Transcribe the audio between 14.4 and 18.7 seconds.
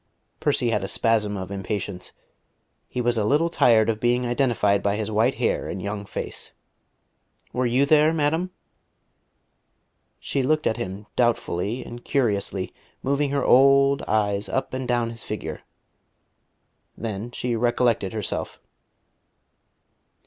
up and down his figure. Then she recollected herself.